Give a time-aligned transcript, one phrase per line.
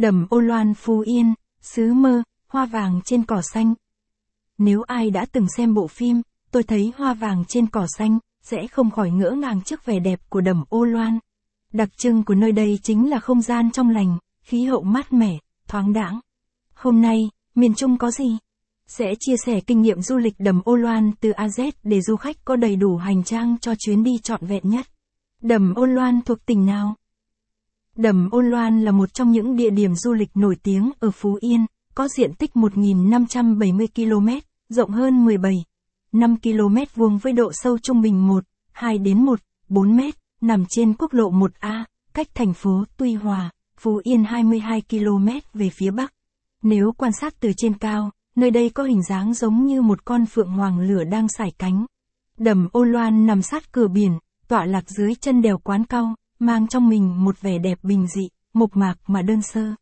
[0.00, 3.74] Đầm ô loan Phú Yên, xứ mơ, hoa vàng trên cỏ xanh.
[4.58, 8.66] Nếu ai đã từng xem bộ phim, tôi thấy hoa vàng trên cỏ xanh, sẽ
[8.66, 11.18] không khỏi ngỡ ngàng trước vẻ đẹp của đầm ô loan.
[11.72, 15.38] Đặc trưng của nơi đây chính là không gian trong lành, khí hậu mát mẻ,
[15.68, 16.20] thoáng đãng.
[16.74, 18.38] Hôm nay, miền Trung có gì?
[18.86, 22.16] Sẽ chia sẻ kinh nghiệm du lịch đầm ô loan từ A Z để du
[22.16, 24.86] khách có đầy đủ hành trang cho chuyến đi trọn vẹn nhất.
[25.42, 26.94] Đầm ô loan thuộc tỉnh nào?
[27.98, 31.38] Đầm Ôn Loan là một trong những địa điểm du lịch nổi tiếng ở Phú
[31.40, 34.28] Yên, có diện tích 1.570 km,
[34.68, 35.54] rộng hơn 17,
[36.12, 40.00] 5 km vuông với độ sâu trung bình 1, 2 đến 1, 4 m,
[40.40, 41.84] nằm trên quốc lộ 1A,
[42.14, 46.12] cách thành phố Tuy Hòa, Phú Yên 22 km về phía bắc.
[46.62, 50.26] Nếu quan sát từ trên cao, nơi đây có hình dáng giống như một con
[50.26, 51.86] phượng hoàng lửa đang sải cánh.
[52.36, 56.66] Đầm Ôn Loan nằm sát cửa biển, tọa lạc dưới chân đèo quán cao, mang
[56.66, 59.74] trong mình một vẻ đẹp bình dị, mộc mạc mà đơn sơ.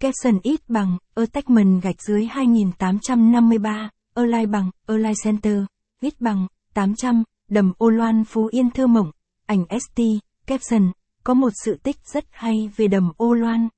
[0.00, 5.62] Caption ít bằng, attachment gạch dưới 2853, Align bằng, Align Center,
[6.00, 9.10] ít bằng, 800, đầm ô loan Phú Yên thơ mộng,
[9.46, 10.02] ảnh ST,
[10.46, 10.92] caption,
[11.24, 13.68] có một sự tích rất hay về đầm ô loan.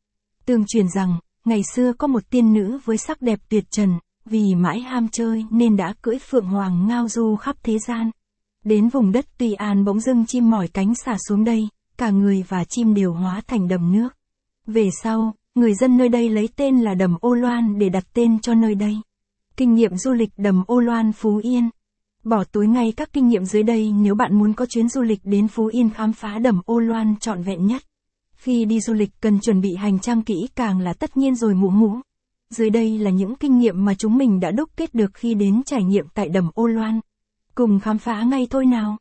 [0.47, 4.55] Tương truyền rằng, ngày xưa có một tiên nữ với sắc đẹp tuyệt trần, vì
[4.55, 8.11] mãi ham chơi nên đã cưỡi phượng hoàng ngao du khắp thế gian.
[8.64, 11.69] Đến vùng đất Tùy An bỗng dưng chim mỏi cánh xả xuống đây,
[12.01, 14.09] cả người và chim đều hóa thành đầm nước.
[14.67, 18.41] Về sau, người dân nơi đây lấy tên là đầm Ô Loan để đặt tên
[18.41, 18.97] cho nơi đây.
[19.57, 21.70] Kinh nghiệm du lịch đầm Ô Loan Phú Yên.
[22.25, 25.20] Bỏ túi ngay các kinh nghiệm dưới đây nếu bạn muốn có chuyến du lịch
[25.25, 27.83] đến Phú Yên khám phá đầm Ô Loan trọn vẹn nhất.
[28.35, 31.55] Khi đi du lịch cần chuẩn bị hành trang kỹ càng là tất nhiên rồi
[31.55, 31.95] mũ mũ.
[32.51, 35.62] Dưới đây là những kinh nghiệm mà chúng mình đã đúc kết được khi đến
[35.67, 37.01] trải nghiệm tại đầm Ô Loan.
[37.55, 38.97] Cùng khám phá ngay thôi nào.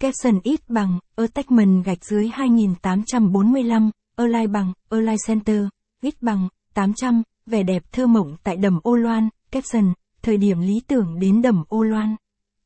[0.00, 5.62] Caption ít bằng, attachment gạch dưới 2845, Align bằng, Align Center,
[6.02, 10.80] ít bằng, 800, vẻ đẹp thơ mộng tại đầm Ô Loan, caption, thời điểm lý
[10.86, 12.16] tưởng đến đầm Ô Loan.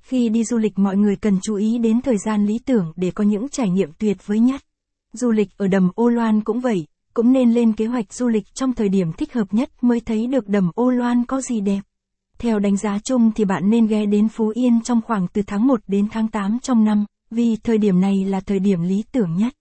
[0.00, 3.11] Khi đi du lịch mọi người cần chú ý đến thời gian lý tưởng để
[3.11, 4.61] có những trải nghiệm tuyệt vời nhất.
[5.12, 8.55] Du lịch ở đầm Ô Loan cũng vậy, cũng nên lên kế hoạch du lịch
[8.55, 11.80] trong thời điểm thích hợp nhất mới thấy được đầm Ô Loan có gì đẹp.
[12.39, 15.67] Theo đánh giá chung thì bạn nên ghé đến Phú Yên trong khoảng từ tháng
[15.67, 19.36] 1 đến tháng 8 trong năm vì thời điểm này là thời điểm lý tưởng
[19.36, 19.54] nhất.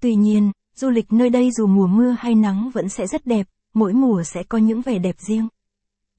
[0.00, 3.46] Tuy nhiên, du lịch nơi đây dù mùa mưa hay nắng vẫn sẽ rất đẹp,
[3.74, 5.48] mỗi mùa sẽ có những vẻ đẹp riêng.